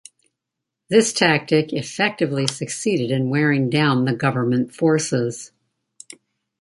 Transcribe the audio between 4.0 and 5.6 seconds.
the government forces.